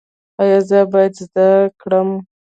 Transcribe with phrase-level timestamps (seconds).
[0.41, 1.47] ایا زه باید زده
[1.81, 2.09] کړم؟